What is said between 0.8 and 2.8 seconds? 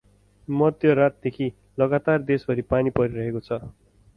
रात देखि लगातार देशभरि